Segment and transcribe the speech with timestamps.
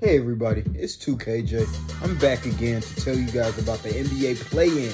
[0.00, 2.02] Hey everybody, it's 2KJ.
[2.02, 4.90] I'm back again to tell you guys about the NBA play-in.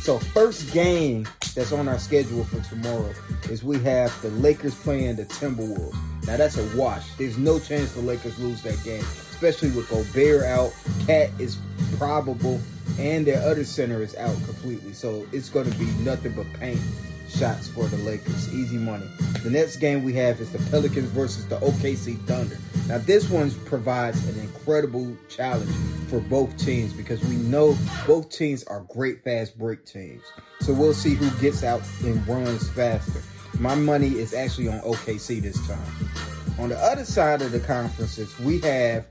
[0.00, 3.12] So first game that's on our schedule for tomorrow
[3.50, 5.94] is we have the Lakers playing the Timberwolves.
[6.26, 7.14] Now that's a wash.
[7.16, 10.72] There's no chance the Lakers lose that game, especially with Gobert out.
[11.06, 11.58] KAT is
[11.98, 12.58] probable,
[12.98, 14.94] and their other center is out completely.
[14.94, 16.80] So it's going to be nothing but paint
[17.28, 18.52] shots for the Lakers.
[18.54, 19.06] Easy money.
[19.42, 22.56] The next game we have is the Pelicans versus the OKC Thunder.
[22.90, 25.70] Now, this one provides an incredible challenge
[26.08, 30.24] for both teams because we know both teams are great fast break teams.
[30.62, 33.22] So we'll see who gets out and runs faster.
[33.60, 36.10] My money is actually on OKC this time.
[36.58, 39.06] On the other side of the conferences, we have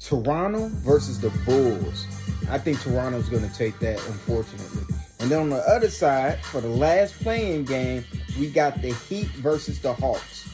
[0.00, 2.08] Toronto versus the Bulls.
[2.50, 4.96] I think Toronto's going to take that, unfortunately.
[5.20, 8.04] And then on the other side, for the last play-in game,
[8.40, 10.48] we got the Heat versus the Hawks.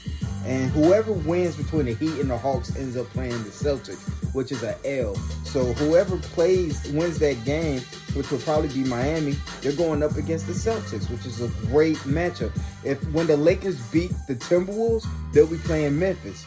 [0.45, 4.53] And whoever wins between the Heat and the Hawks ends up playing the Celtics, which
[4.53, 5.17] is an L.
[5.45, 7.81] So whoever plays wins that game,
[8.15, 11.97] which will probably be Miami, they're going up against the Celtics, which is a great
[11.99, 12.53] matchup.
[12.85, 16.45] If when the Lakers beat the Timberwolves, they'll be playing Memphis.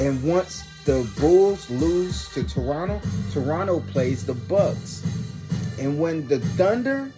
[0.00, 3.00] And once the Bulls lose to Toronto,
[3.32, 5.04] Toronto plays the Bucks.
[5.78, 7.10] And when the Thunder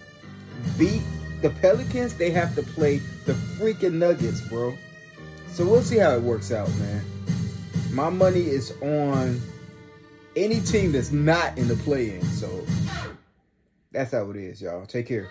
[0.77, 1.01] beat
[1.41, 4.75] the Pelicans, they have to play the freaking Nuggets, bro.
[5.55, 7.01] So we'll see how it works out, man.
[7.93, 9.39] My money is on
[10.35, 12.21] any team that's not in the play-in.
[12.25, 12.65] So
[13.93, 14.85] that's how it is, y'all.
[14.85, 15.29] Take care.